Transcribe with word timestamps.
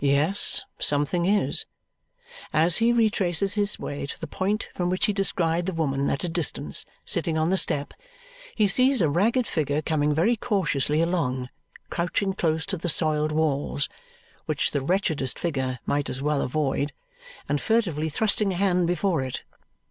Yes, 0.00 0.64
something 0.78 1.24
is! 1.24 1.64
As 2.52 2.76
he 2.84 2.92
retraces 2.92 3.54
his 3.54 3.78
way 3.78 4.04
to 4.06 4.20
the 4.20 4.26
point 4.26 4.68
from 4.74 4.90
which 4.90 5.06
he 5.06 5.14
descried 5.14 5.64
the 5.64 5.72
woman 5.72 6.10
at 6.10 6.22
a 6.22 6.28
distance 6.28 6.84
sitting 7.06 7.38
on 7.38 7.48
the 7.48 7.56
step, 7.56 7.94
he 8.54 8.68
sees 8.68 9.00
a 9.00 9.08
ragged 9.08 9.46
figure 9.46 9.80
coming 9.80 10.12
very 10.14 10.36
cautiously 10.36 11.00
along, 11.00 11.48
crouching 11.88 12.34
close 12.34 12.66
to 12.66 12.76
the 12.76 12.90
soiled 12.90 13.32
walls 13.32 13.88
which 14.44 14.72
the 14.72 14.82
wretchedest 14.82 15.38
figure 15.38 15.78
might 15.86 16.10
as 16.10 16.20
well 16.20 16.42
avoid 16.42 16.92
and 17.48 17.58
furtively 17.58 18.10
thrusting 18.10 18.52
a 18.52 18.56
hand 18.56 18.86
before 18.86 19.22
it. 19.22 19.44